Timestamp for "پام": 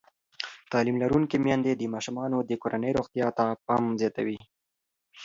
3.65-3.83